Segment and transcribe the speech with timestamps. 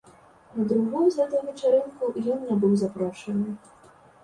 [0.55, 3.49] На другую за той вечарынку ён не быў запрошаны.